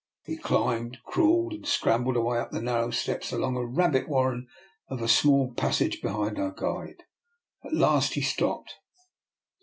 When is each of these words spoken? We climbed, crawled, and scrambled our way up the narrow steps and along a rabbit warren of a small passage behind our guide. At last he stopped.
We 0.27 0.37
climbed, 0.37 0.97
crawled, 1.05 1.53
and 1.53 1.63
scrambled 1.67 2.17
our 2.17 2.23
way 2.23 2.39
up 2.39 2.49
the 2.49 2.59
narrow 2.59 2.89
steps 2.89 3.31
and 3.31 3.39
along 3.39 3.55
a 3.57 3.63
rabbit 3.63 4.09
warren 4.09 4.47
of 4.87 4.99
a 4.99 5.07
small 5.07 5.53
passage 5.53 6.01
behind 6.01 6.39
our 6.39 6.49
guide. 6.53 7.03
At 7.63 7.75
last 7.75 8.15
he 8.15 8.21
stopped. 8.21 8.73